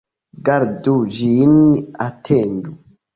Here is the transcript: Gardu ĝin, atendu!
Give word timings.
Gardu 0.47 0.93
ĝin, 1.17 1.53
atendu! 2.07 2.73